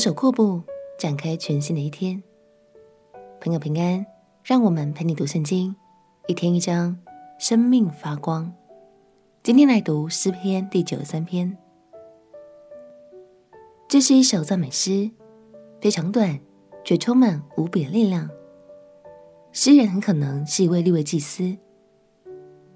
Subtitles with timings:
[0.00, 0.62] 手阔步，
[0.98, 2.22] 展开全新的一天。
[3.38, 4.06] 朋友平安，
[4.42, 5.76] 让我们陪你读圣经，
[6.26, 6.98] 一天一章，
[7.38, 8.50] 生命发光。
[9.42, 11.54] 今天来读诗篇第九十三篇。
[13.90, 15.10] 这是一首赞美诗，
[15.82, 16.40] 非常短，
[16.82, 18.30] 却充满无比的力量。
[19.52, 21.58] 诗人很可能是一位立位祭司，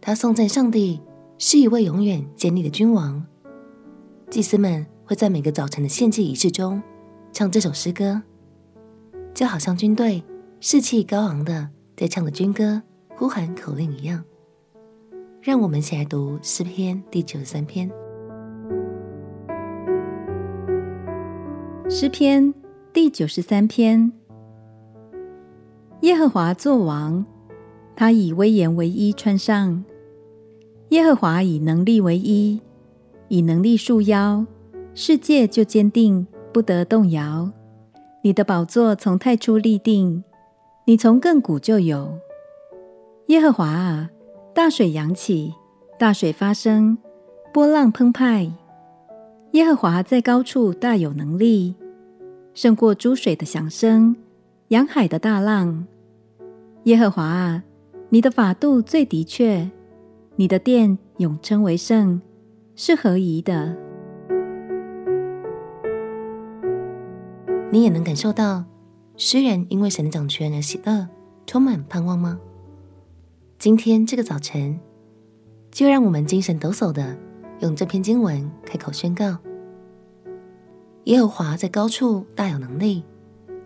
[0.00, 1.02] 他颂赞上帝
[1.36, 3.26] 是一位永远坚立的君王。
[4.30, 6.82] 祭司们会在每个早晨的献祭仪式中
[7.32, 8.20] 唱这首诗歌，
[9.32, 10.22] 就好像军队
[10.60, 12.82] 士气高昂的在唱着军歌、
[13.16, 14.22] 呼喊口令一样。
[15.40, 17.90] 让我们一起来读诗篇第九十三篇。
[21.88, 22.52] 诗篇
[22.92, 24.12] 第九十三篇：
[26.00, 27.24] 耶和华作王，
[27.96, 29.82] 他以威严为衣穿上；
[30.90, 32.60] 耶和华以能力为衣，
[33.28, 34.44] 以能力束腰，
[34.94, 37.50] 世界就坚定，不得动摇。
[38.22, 40.22] 你的宝座从太初立定，
[40.84, 42.18] 你从亘古就有。
[43.28, 44.10] 耶和华啊，
[44.54, 45.54] 大水扬起，
[45.98, 46.98] 大水发生，
[47.52, 48.50] 波浪澎湃。
[49.52, 51.74] 耶和华在高处大有能力。
[52.52, 54.16] 胜过诸水的响声，
[54.68, 55.86] 洋海的大浪。
[56.84, 57.62] 耶和华啊，
[58.10, 59.70] 你的法度最的确，
[60.36, 62.20] 你的殿永称为圣，
[62.74, 63.76] 是合宜的。
[67.72, 68.64] 你也能感受到
[69.16, 71.08] 诗人因为神的掌权而喜乐，
[71.46, 72.40] 充满盼望吗？
[73.58, 74.80] 今天这个早晨，
[75.70, 77.16] 就让我们精神抖擞的
[77.60, 79.38] 用这篇经文开口宣告。
[81.04, 83.04] 耶和华在高处大有能力，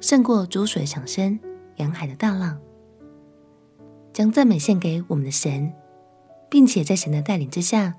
[0.01, 1.39] 胜过诸水响声、
[1.77, 2.59] 洋海的大浪。
[4.13, 5.73] 将赞美献给我们的神，
[6.51, 7.95] 并且在神的带领之下，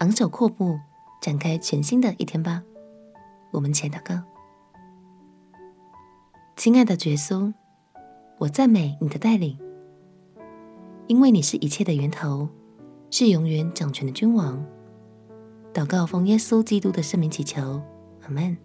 [0.00, 0.78] 昂首阔步，
[1.22, 2.62] 展开全新的一天吧。
[3.50, 4.22] 我们且祷告：
[6.62, 7.52] 亲爱的耶稣，
[8.38, 9.58] 我赞美你的带领，
[11.08, 12.48] 因为你是一切的源头，
[13.10, 14.64] 是永远掌权的君王。
[15.74, 17.82] 祷告奉耶稣基督的圣名祈求。
[18.22, 18.56] 阿门。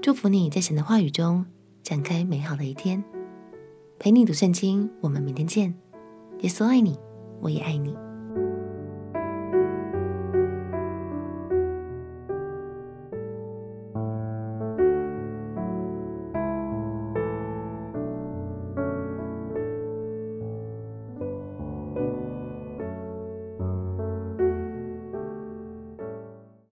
[0.00, 1.44] 祝福你在神的话语中
[1.82, 3.02] 展开美好的一天。
[3.98, 5.74] 陪你读圣经，我们明天见。
[6.42, 6.96] 耶稣爱你，
[7.40, 7.92] 我也爱你。